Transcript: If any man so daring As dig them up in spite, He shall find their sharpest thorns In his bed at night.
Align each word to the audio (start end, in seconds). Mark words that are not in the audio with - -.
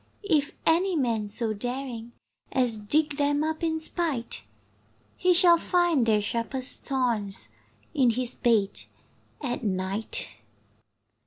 If 0.27 0.53
any 0.65 0.95
man 0.95 1.27
so 1.27 1.53
daring 1.53 2.13
As 2.51 2.75
dig 2.77 3.17
them 3.17 3.43
up 3.43 3.61
in 3.61 3.79
spite, 3.79 4.41
He 5.15 5.31
shall 5.31 5.59
find 5.59 6.07
their 6.07 6.23
sharpest 6.23 6.83
thorns 6.87 7.49
In 7.93 8.09
his 8.09 8.33
bed 8.33 8.85
at 9.41 9.63
night. 9.63 10.37